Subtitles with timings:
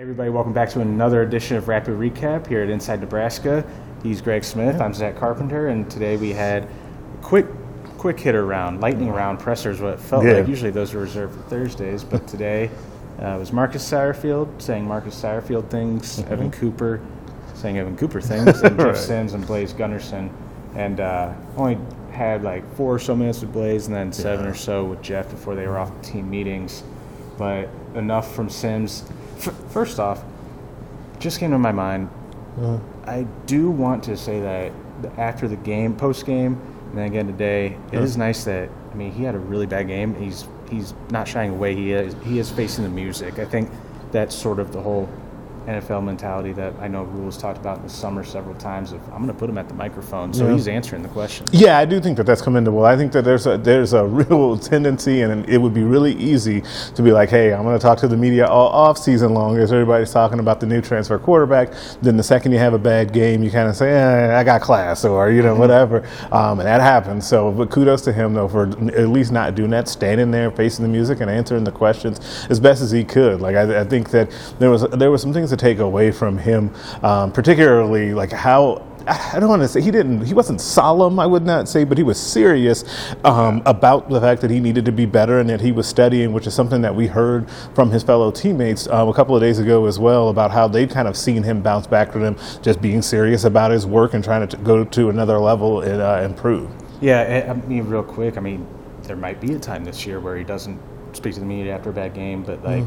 [0.00, 3.62] Hey everybody, welcome back to another edition of Rapid Recap here at Inside Nebraska.
[4.02, 6.68] He's Greg Smith, I'm Zack Carpenter, and today we had a
[7.20, 7.44] quick
[7.98, 10.36] quick hitter round, lightning round pressers, what it felt Yeah.
[10.38, 10.48] like.
[10.48, 12.70] Usually those are reserved for Thursdays, but today
[13.18, 16.98] uh, was Marcus Satterfield saying Marcus Satterfield things, Evan Cooper
[17.52, 18.96] saying Evan Cooper things, and Jeff Right.
[18.96, 20.32] Sims and Blaise Gunnerson.
[20.76, 21.76] And uh, only
[22.10, 25.28] had like four or so minutes with Blaise and then seven or so with Jeff
[25.28, 26.84] before they were off team meetings.
[27.36, 29.04] But enough from Sims.
[29.46, 30.22] F- first off,
[31.18, 32.08] just came to my mind.
[32.58, 32.78] Uh-huh.
[33.04, 34.72] I do want to say that
[35.16, 38.26] after the game, post game, and then again today, it is uh-huh.
[38.26, 40.14] nice that I mean he had a really bad game.
[40.14, 41.74] He's he's not shying away.
[41.74, 43.38] He is he is facing the music.
[43.38, 43.70] I think
[44.12, 45.08] that's sort of the whole
[45.70, 48.92] NFL mentality that I know Rhule's talked about in the summer several times.
[48.92, 50.54] Of I'm going to put him at the microphone, so Yeah.
[50.54, 51.46] he's answering the question.
[51.52, 52.84] Yeah, I do think that that's commendable.
[52.84, 56.62] I think that there's a there's a real tendency, and it would be really easy
[56.94, 59.56] to be like, "Hey, I'm going to talk to the media all off season long
[59.58, 63.12] as everybody's talking about the new transfer quarterback." Then the second you have a bad
[63.12, 66.66] game, you kind of say, eh, "I got class," or you know, whatever, um, and
[66.66, 67.26] that happens.
[67.26, 68.64] So, but kudos to him though for
[68.96, 72.18] at least not doing that, standing there facing the music and answering the questions
[72.50, 73.40] as best as he could.
[73.40, 76.38] Like I, I think that there was there was some things to take away from
[76.38, 80.24] him, um, particularly like how I don't want to say he didn't.
[80.24, 81.18] He wasn't solemn.
[81.18, 82.84] I would not say, but he was serious
[83.24, 86.32] um, about the fact that he needed to be better and that he was studying,
[86.32, 89.58] which is something that we heard from his fellow teammates um, a couple of days
[89.58, 92.80] ago as well about how they'd kind of seen him bounce back from them just
[92.80, 96.20] being serious about his work and trying to t- go to another level and uh,
[96.22, 96.70] improve.
[97.00, 98.36] Yeah, I I mean, real quick.
[98.36, 98.66] I mean,
[99.02, 100.78] there might be a time this year where he doesn't
[101.14, 102.84] speak to the media after a bad game, but like,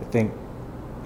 [0.00, 0.32] I think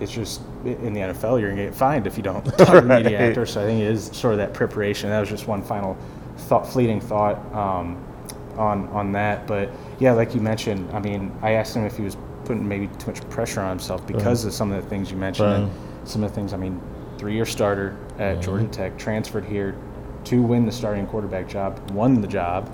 [0.01, 2.83] it's just in the NFL, you're gonna get fined if you don't talk to the
[2.83, 3.29] media Right.
[3.31, 3.47] after.
[3.47, 5.11] So I think it is sort of that preparation.
[5.11, 5.97] That was just one final
[6.37, 8.03] thought, fleeting thought um,
[8.59, 9.47] on on that.
[9.47, 12.87] But yeah, like you mentioned, I mean, I asked him if he was putting maybe
[12.99, 15.71] too much pressure on himself because of some of the things you mentioned and
[16.09, 16.53] some of the things.
[16.53, 16.81] I mean,
[17.19, 19.75] three-year starter at Georgia Tech, transferred here
[20.25, 22.71] to win the starting quarterback job, won the job,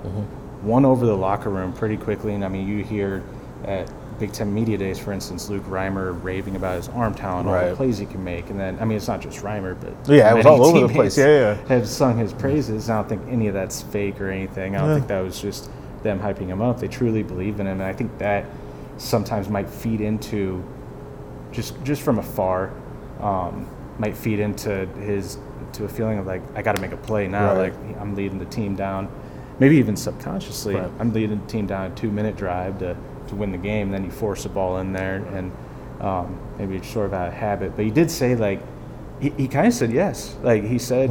[0.63, 2.33] won over the locker room pretty quickly.
[2.35, 3.23] And I mean, you hear
[3.65, 3.91] at
[4.23, 7.75] Big Ten Media Days, for instance, Luke Reimer raving about his arm talent, all the
[7.75, 8.49] plays he can make.
[8.49, 10.93] And then, I mean, it's not just Reimer, but Yeah, it was all over the
[10.93, 11.17] place.
[11.17, 11.67] Yeah, yeah.
[11.67, 12.89] Have sung his praises.
[12.89, 14.77] I don't think any of that's fake or anything.
[14.77, 14.95] I don't Yeah.
[14.95, 15.69] think that was just
[16.03, 16.79] them hyping him up.
[16.79, 17.81] They truly believe in him.
[17.81, 18.45] And I think that
[18.95, 20.63] sometimes might feed into
[21.51, 22.71] just just from afar
[23.19, 23.67] um,
[23.99, 25.37] might feed into his
[25.73, 27.47] to a feeling of like I got to make a play now.
[27.55, 27.73] Right.
[27.73, 29.09] Like I'm leading the team down,
[29.59, 30.75] maybe even subconsciously.
[30.75, 30.89] Right.
[30.97, 32.95] I'm leading the team down a two minute drive to
[33.27, 33.91] to win the game.
[33.91, 35.51] Then you force the ball in there, and
[36.01, 37.75] um, maybe it's sort of out of habit.
[37.75, 38.61] But he did say like
[39.19, 40.35] he, he kind of said yes.
[40.43, 41.09] Like he said,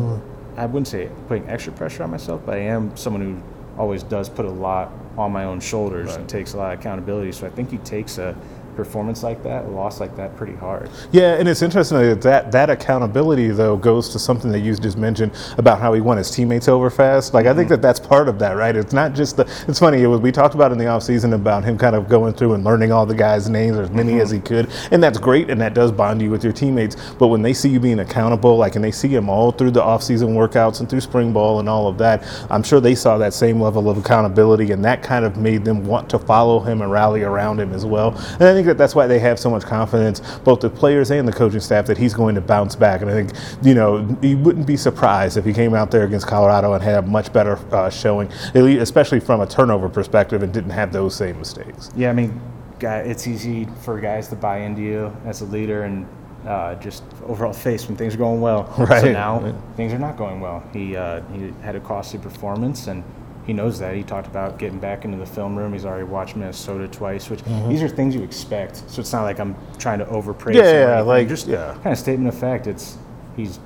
[0.56, 4.28] I wouldn't say putting extra pressure on myself, but I am someone who always does
[4.28, 7.32] put a lot on my own shoulders and takes a lot of accountability.
[7.32, 8.36] So I think he takes a
[8.76, 10.90] performance like that, loss like that, pretty hard.
[11.10, 14.96] Yeah, and it's interesting that that, that accountability though goes to something that you just
[14.96, 17.34] mentioned about how he won his teammates over fast.
[17.34, 17.74] Like I think mm-hmm.
[17.74, 18.74] that that's part of that, right?
[18.74, 19.42] It's not just the.
[19.68, 20.02] It's funny.
[20.02, 22.64] It was, we talked about in the offseason about him kind of going through and
[22.64, 24.36] learning all the guys' names, as many as mm-hmm.
[24.36, 26.96] he could, and that's great, and that does bond you with your teammates.
[27.18, 29.82] But when they see you being accountable, like and they see him all through the
[29.82, 33.34] offseason workouts and through spring ball and all of that, I'm sure they saw that
[33.34, 36.90] same level of accountability, and that kind of made them want to follow him and
[36.90, 38.10] rally around him as well.
[38.34, 41.26] And I think that that's why they have so much confidence, both the players and
[41.26, 43.02] the coaching staff, that he's going to bounce back.
[43.02, 46.26] And I think, you know, you wouldn't be surprised if he came out there against
[46.26, 50.70] Colorado and had a much better uh, showing, especially from a turnover perspective, and didn't
[50.70, 51.90] have those same mistakes.
[51.96, 52.40] Yeah, I mean,
[52.80, 56.06] it's easy for guys to buy into you as a leader and
[56.46, 58.64] uh, just overall face when things are going well.
[58.76, 59.12] So Right.
[59.12, 59.54] now Right.
[59.76, 60.62] things are not going well.
[60.72, 63.04] He uh, he had a costly performance and.
[63.46, 63.96] He knows that.
[63.96, 65.72] He talked about getting back into the film room.
[65.72, 68.88] He's already watched Minnesota twice, which these are things you expect.
[68.88, 70.54] So it's not like I'm trying to overpraise.
[70.54, 71.74] Yeah, him yeah, like, just yeah.
[71.82, 72.66] kind of statement of fact.
[72.68, 72.96] It's
[73.36, 73.58] he's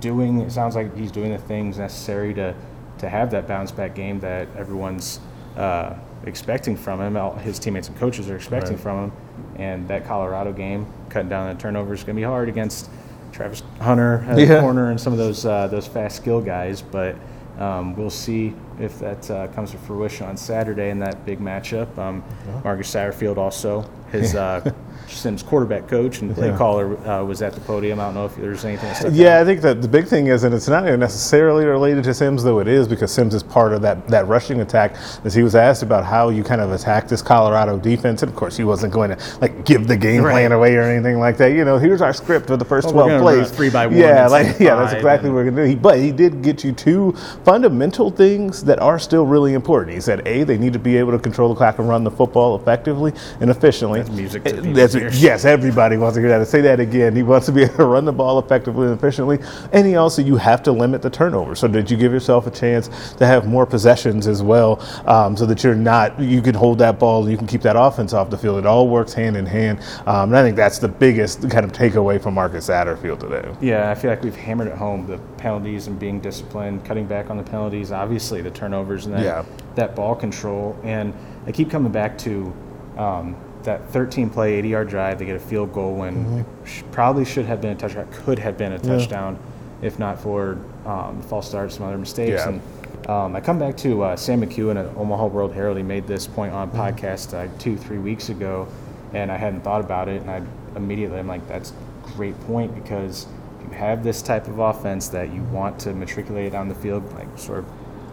[0.00, 0.40] doing.
[0.40, 2.54] It sounds like he's doing the things necessary to
[2.98, 5.20] to have that bounce back game that everyone's
[5.56, 7.16] uh, expecting from him.
[7.16, 8.80] All his teammates and coaches are expecting Right.
[8.82, 9.12] from him.
[9.56, 12.88] And that Colorado game, cutting down the turnovers, is going to be hard against
[13.32, 16.80] Travis Hunter at the corner and some of those uh, those fast skill guys.
[16.80, 17.16] But
[17.58, 21.96] um, we'll see if that uh, comes to fruition on Saturday in that big matchup.
[21.98, 22.22] Um,
[22.62, 24.72] Marcus Satterfield also his uh,
[25.08, 26.56] Sims quarterback coach and play Yeah.
[26.56, 28.00] caller uh, was at the podium.
[28.00, 28.92] I don't know if there's anything.
[29.02, 29.40] that Yeah.
[29.40, 32.42] I think that the big thing is, and it's not even necessarily related to Sims,
[32.42, 34.96] though it is, because Sims is part of that, that rushing attack.
[35.24, 38.36] As he was asked about how you kind of attack this Colorado defense, and of
[38.36, 40.32] course he wasn't going to like give the game Right.
[40.32, 41.52] plan away or anything like that.
[41.52, 43.50] You know, here's our script for the first Well, twelve gonna run a plays.
[43.50, 45.68] three by one Yeah, like yeah, that's exactly what we're gonna do.
[45.68, 47.12] He, but he did get you two
[47.44, 49.94] fundamental things that are still really important.
[49.94, 52.10] He said, a, they need to be able to control the clock and run the
[52.10, 54.00] football effectively and efficiently.
[54.00, 54.62] That's music to
[54.94, 56.46] And Yes, everybody wants to hear that.
[56.46, 57.14] Say that again.
[57.16, 59.38] He wants to be able to run the ball effectively and efficiently,
[59.72, 62.50] and he also you have to limit the turnover so that you give yourself a
[62.50, 66.78] chance to have more possessions as well, um, so that you're not you can hold
[66.78, 68.58] that ball, you can keep that offense off the field.
[68.58, 71.72] It all works hand in hand, um, and I think that's the biggest kind of
[71.72, 73.54] takeaway from Marcus Satterfield today.
[73.60, 77.30] Yeah, I feel like we've hammered it home the penalties and being disciplined, cutting back
[77.30, 79.44] on the penalties, obviously the turnovers and that, Yeah.
[79.74, 80.76] that ball control.
[80.82, 81.12] And
[81.46, 82.52] I keep coming back to
[82.98, 83.36] um,
[83.66, 85.18] that 13 play, 80 yard drive.
[85.18, 88.38] They get a field goal when it sh- probably should have been a touchdown, could
[88.38, 89.38] have been a touchdown
[89.82, 92.42] if not for um, false start, some other mistakes.
[92.44, 92.48] Yeah.
[92.48, 95.76] And um, I come back to uh, Sam McKewon at Omaha World Herald.
[95.76, 98.66] He made this point on a podcast uh, two, three weeks ago,
[99.12, 100.22] and I hadn't thought about it.
[100.22, 100.42] And I
[100.76, 103.26] immediately, I'm like, that's a great point because
[103.60, 107.12] if you have this type of offense that you want to matriculate on the field,
[107.14, 107.66] like sort of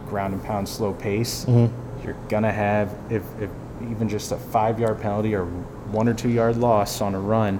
[0.08, 1.44] ground and pound, slow pace,
[2.04, 3.50] you're gonna have if, if
[3.90, 7.58] even just a five yard penalty or one or two yard loss on a run.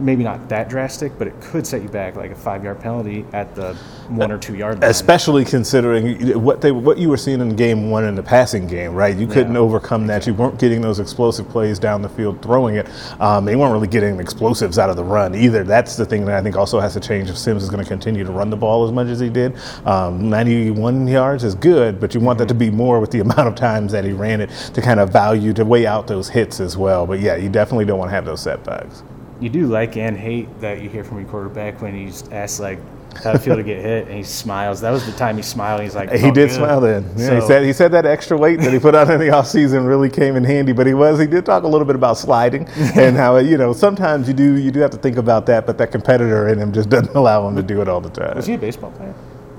[0.00, 3.24] Maybe not that drastic, but it could set you back like a five yard penalty
[3.32, 3.74] at the
[4.08, 4.90] one or two yard line.
[4.90, 8.94] Especially considering what they what you were seeing in game one in the passing game,
[8.94, 9.16] right?
[9.16, 9.60] You couldn't Yeah.
[9.60, 10.26] overcome that.
[10.26, 12.88] You weren't getting those explosive plays down the field throwing it.
[13.20, 15.62] Um, they weren't really getting explosives out of the run either.
[15.62, 17.88] That's the thing that I think also has to change if Sims is going to
[17.88, 19.54] continue to run the ball as much as he did.
[19.84, 23.46] Um, 91 yards is good, but you want that to be more with the amount
[23.46, 26.60] of times that he ran it to kind of value to weigh out those hits
[26.60, 27.06] as well.
[27.06, 29.02] But yeah, you definitely don't want to have those setbacks.
[29.42, 32.78] You do like and hate that you hear from your quarterback when he's asked like
[33.22, 34.80] how to feel to get hit and he smiles.
[34.80, 35.82] That was the time he smiled.
[35.82, 37.04] He's like, He "Oh, did good." smile then.
[37.16, 39.86] Yeah, he said he said that extra weight that he put on in the offseason
[39.86, 40.72] really came in handy.
[40.72, 42.66] But he was he did talk a little bit about sliding
[42.96, 45.76] and how you know sometimes you do you do have to think about that, but
[45.78, 48.36] that competitor in him just doesn't allow him to do it all the time.
[48.36, 49.14] Was he a baseball player?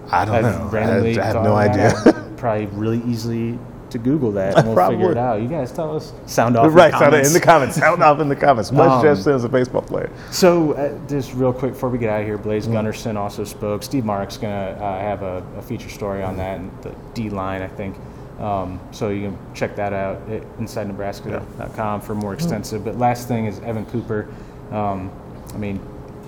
[0.09, 0.67] I don't I've know.
[0.67, 1.93] I, randomly I have no idea.
[2.37, 3.59] Probably really easily
[3.93, 4.97] to Google that and we'll Probably.
[4.97, 5.41] figure it out.
[5.41, 6.13] You guys tell us.
[6.27, 6.65] Sound off.
[6.65, 7.27] in the right, sound it comments.
[7.29, 7.75] in the comments.
[7.79, 8.71] Sound off in the comments.
[8.71, 10.09] Was Um, Jeff Sims a baseball player?
[10.31, 12.75] So, uh, just real quick before we get out of here, Blaise Mm-hmm.
[12.75, 13.81] Gunnerson also spoke.
[13.83, 17.29] Steve Marik's going to uh, have a, a feature story on that, and the D
[17.29, 17.95] line, I think.
[18.39, 22.83] Um, so you can check that out at InsideNebraska.com for more extensive.
[22.83, 24.27] But last thing is Evan Cooper.
[24.71, 25.11] Um,
[25.53, 25.79] I mean,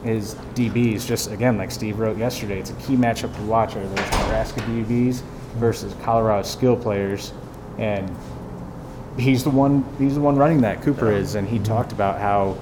[0.03, 3.75] his DBs, just again, like Steve wrote yesterday, it's a key matchup to watch.
[3.75, 5.21] Are those Nebraska DBs
[5.55, 7.33] versus Colorado skill players?
[7.77, 8.15] And
[9.17, 9.85] he's the one.
[9.97, 10.81] He's the one running that.
[10.81, 12.57] Cooper is, and he talked about how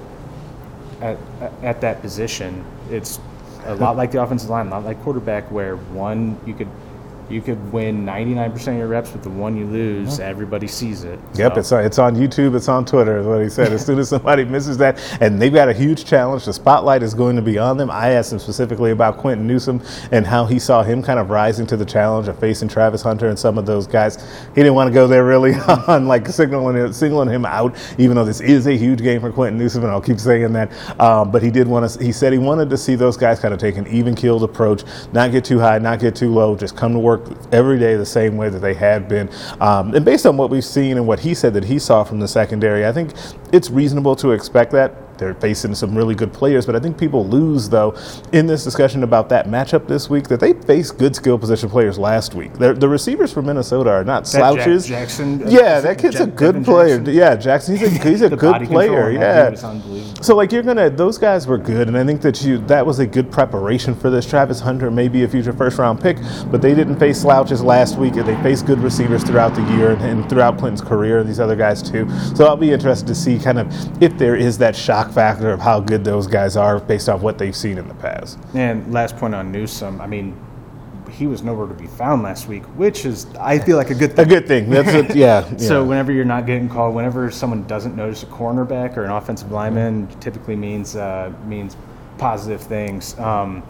[1.00, 1.18] at,
[1.62, 3.20] at that position, it's
[3.64, 6.68] a lot like the offensive line, a lot like quarterback, where one you could
[7.30, 11.18] you could win 99% of your reps, but the one you lose, everybody sees it.
[11.34, 13.72] Yep, it's on, it's on YouTube, it's on Twitter, is what he said.
[13.72, 17.14] As soon as somebody misses that, and they've got a huge challenge, the spotlight is
[17.14, 17.90] going to be on them.
[17.90, 19.82] I asked him specifically about Quinton Newsome
[20.12, 23.28] and how he saw him kind of rising to the challenge of facing Travis Hunter
[23.28, 24.16] and some of those guys.
[24.54, 25.54] He didn't want to go there really
[25.88, 29.32] on like signaling it, singling him out, even though this is a huge game for
[29.32, 30.70] Quinton Newsome, and I'll keep saying that.
[31.00, 32.04] Um, but he did want to.
[32.04, 34.84] He said he wanted to see those guys kind of take an even keeled approach,
[35.12, 37.13] not get too high, not get too low, just come to work
[37.52, 39.28] every day the same way that they had been.
[39.60, 42.20] Um, and based on what we've seen and what he said that he saw from
[42.20, 43.12] the secondary, I think
[43.52, 45.03] it's reasonable to expect that.
[45.18, 47.96] They're facing some really good players, but I think people lose though
[48.32, 51.98] in this discussion about that matchup this week that they faced good skill position players
[51.98, 52.52] last week.
[52.54, 54.86] They're, the receivers for Minnesota are not That Jack- slouches.
[54.86, 56.96] Jackson, uh, yeah, that kid's a good Devin player.
[56.98, 57.14] Jackson?
[57.14, 57.76] Yeah, Jackson.
[57.76, 59.10] He's a he's a good player.
[59.10, 60.22] Yeah, dude was unbelievable.
[60.22, 62.98] so like you're gonna those guys were good, and I think that you that was
[62.98, 64.26] a good preparation for this.
[64.28, 66.16] Travis Hunter may be a future first round pick,
[66.50, 69.90] but they didn't face slouches last week, and they faced good receivers throughout the year
[69.92, 72.08] and, and throughout Quinton's career, and these other guys too.
[72.34, 75.60] So I'll be interested to see kind of if there is that shock factor of
[75.60, 78.38] how good those guys are based off what they've seen in the past.
[78.54, 80.36] And last point on Newsome, I mean,
[81.10, 84.16] he was nowhere to be found last week, which is, I feel like a good
[84.16, 84.26] thing.
[84.26, 84.68] A good thing.
[84.68, 85.14] That's it.
[85.16, 85.48] Yeah.
[85.50, 85.56] yeah.
[85.58, 89.52] So whenever you're not getting called, whenever someone doesn't notice a cornerback or an offensive
[89.52, 91.76] lineman, typically means uh, means
[92.18, 93.18] positive things.
[93.18, 93.62] Um,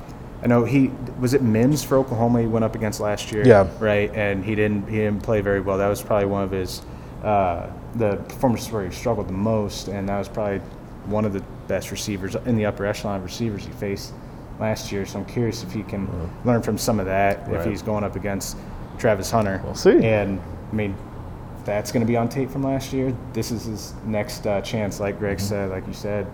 [0.43, 2.41] I know he was it Mims for Oklahoma.
[2.41, 3.67] He went up against last year, Yeah.
[3.79, 5.79] right, and he didn't he didn't play very well.
[5.79, 6.83] That was probably one of his
[7.23, 10.61] uh, the performances where he struggled the most, and that was probably
[11.07, 14.13] one of the best receivers in the upper echelon of receivers he faced
[14.61, 15.05] last year.
[15.07, 16.09] So I'm curious if he can
[16.45, 18.57] learn from some of that if he's going up against
[18.99, 19.61] Travis Hunter.
[19.65, 20.03] We'll see.
[20.05, 20.97] And I mean,
[21.65, 23.15] that's going to be on tape from last year.
[23.33, 25.47] This is his next uh, chance, like Greg Mm-hmm.
[25.47, 26.27] said, like you said,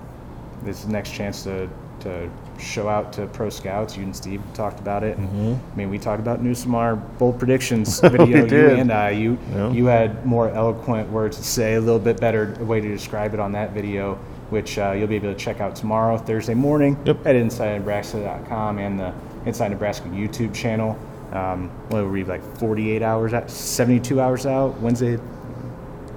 [0.63, 1.69] this is next chance to
[2.01, 3.95] to show out to pro scouts.
[3.95, 5.19] You and Steve talked about it.
[5.19, 8.25] And, I mean, we talked about Newsome our bold predictions video.
[8.27, 8.81] you Mm-hmm.
[8.81, 9.11] and I.
[9.11, 9.71] You Yeah.
[9.71, 13.41] you had more eloquent words to say, a little bit better way to describe it
[13.41, 14.19] on that video.
[14.51, 17.27] Which uh, you'll be able to check out tomorrow, Thursday morning, Yep.
[17.27, 19.13] at InsideNebraska.com and the
[19.47, 20.99] Inside Nebraska YouTube channel.
[21.33, 25.19] Um, what were we like 48 hours out, 72 hours out Wednesday,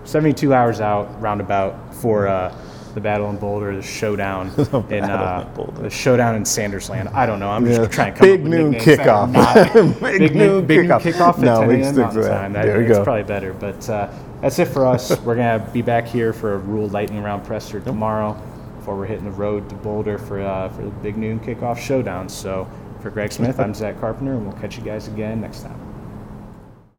[0.04, 2.54] 72 hours out roundabout for uh,
[2.94, 5.82] the battle in Boulder, the showdown in battle uh, Boulder.
[5.84, 7.12] the showdown in Sandersland.
[7.14, 7.50] I don't know.
[7.50, 7.88] I'm just Yeah.
[7.88, 9.32] trying to come Big up with noon nicknames that are kickoff.
[9.32, 11.02] not- Big big, noon, big noon kickoff.
[11.02, 12.30] kickoff at No, 10 we stick to that.
[12.30, 12.54] time.
[12.54, 13.04] That- There we it's go.
[13.04, 14.10] probably better, but uh,
[14.42, 15.20] that's it for us.
[15.22, 18.34] We're gonna be back here for a Rhule Lightning Round presser tomorrow
[18.78, 22.28] before we're hitting the road to Boulder for uh, for the big noon kickoff showdown.
[22.30, 22.68] So
[23.02, 25.93] for Greg Smith, I'm Zach Carpenter, and we'll catch you guys again next time.